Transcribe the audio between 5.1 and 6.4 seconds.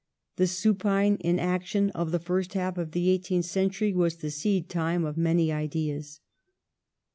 many ideas.'